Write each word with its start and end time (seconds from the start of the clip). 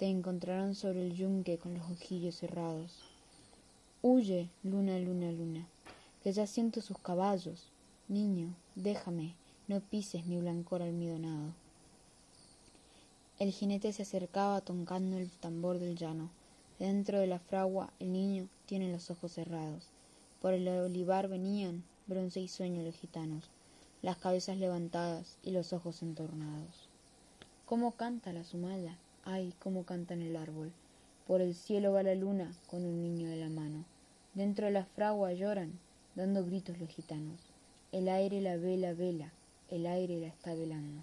te 0.00 0.06
encontrarán 0.06 0.74
sobre 0.74 1.06
el 1.06 1.14
yunque 1.14 1.58
con 1.58 1.74
los 1.74 1.90
ojillos 1.90 2.36
cerrados. 2.36 3.00
Huye, 4.00 4.48
luna, 4.62 4.98
luna, 4.98 5.30
luna, 5.30 5.68
que 6.22 6.32
ya 6.32 6.46
siento 6.46 6.80
sus 6.80 6.96
caballos. 6.96 7.70
Niño, 8.08 8.54
déjame, 8.76 9.34
no 9.68 9.80
pises 9.80 10.24
mi 10.24 10.38
blancor 10.38 10.80
almidonado. 10.80 11.52
El 13.38 13.52
jinete 13.52 13.92
se 13.92 14.04
acercaba 14.04 14.62
tocando 14.62 15.18
el 15.18 15.28
tambor 15.32 15.78
del 15.78 15.96
llano. 15.96 16.30
Dentro 16.78 17.18
de 17.18 17.26
la 17.26 17.38
fragua 17.38 17.92
el 17.98 18.14
niño 18.14 18.48
tiene 18.64 18.90
los 18.90 19.10
ojos 19.10 19.32
cerrados. 19.32 19.84
Por 20.40 20.54
el 20.54 20.66
olivar 20.66 21.28
venían, 21.28 21.84
bronce 22.06 22.40
y 22.40 22.48
sueño 22.48 22.82
los 22.82 22.94
gitanos, 22.94 23.50
las 24.00 24.16
cabezas 24.16 24.56
levantadas 24.56 25.36
y 25.42 25.50
los 25.50 25.74
ojos 25.74 26.00
entornados. 26.00 26.88
¿Cómo 27.66 27.92
canta 27.92 28.32
la 28.32 28.44
sumaya? 28.44 28.96
Ay, 29.24 29.52
cómo 29.58 29.84
canta 29.84 30.14
en 30.14 30.22
el 30.22 30.36
árbol. 30.36 30.72
Por 31.26 31.40
el 31.40 31.54
cielo 31.54 31.92
va 31.92 32.02
la 32.02 32.14
luna 32.14 32.50
con 32.66 32.84
un 32.84 33.02
niño 33.02 33.28
de 33.28 33.36
la 33.36 33.48
mano. 33.48 33.84
Dentro 34.34 34.66
de 34.66 34.72
la 34.72 34.84
fragua 34.84 35.32
lloran, 35.32 35.78
dando 36.14 36.44
gritos 36.44 36.78
los 36.78 36.88
gitanos. 36.88 37.40
El 37.92 38.08
aire 38.08 38.40
la 38.40 38.56
vela 38.56 38.94
vela, 38.94 39.32
el 39.68 39.86
aire 39.86 40.20
la 40.20 40.28
está 40.28 40.54
velando. 40.54 41.02